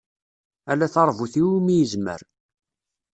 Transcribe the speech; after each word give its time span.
Ala 0.71 0.93
taṛbut 0.93 1.33
iwumi 1.41 1.75
izmer. 1.83 2.21